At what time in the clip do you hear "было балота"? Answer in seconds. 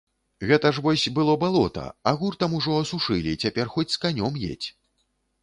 1.19-1.83